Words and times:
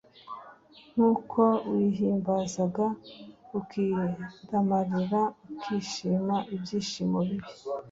Nk’uko 0.93 1.41
wihimbazaga 1.71 2.85
ukidamararira 3.59 5.21
ukishima 5.49 6.35
ibyishimo 6.55 7.17
bibi, 7.27 7.51